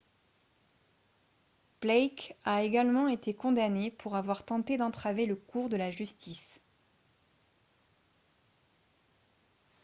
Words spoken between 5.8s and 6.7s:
justice